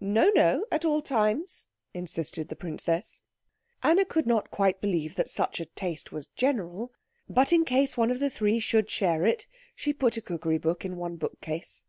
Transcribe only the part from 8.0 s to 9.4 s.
of the three should share